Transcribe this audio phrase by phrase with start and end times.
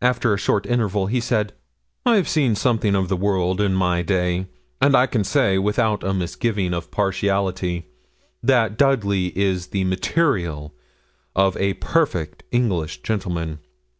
[0.00, 1.52] After a short interval he said
[2.04, 4.46] 'I've seen something of the world in my day,
[4.80, 7.88] and I can say without a misgiving of partiality,
[8.44, 10.72] that Dudley is the material
[11.34, 13.58] of a perfect English gentleman.